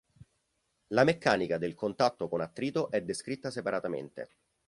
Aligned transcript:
La 0.93 1.03
meccanica 1.03 1.59
del 1.59 1.75
contatto 1.75 2.27
con 2.27 2.41
attrito 2.41 2.89
è 2.89 3.03
descritta 3.03 3.51
separatamente. 3.51 4.29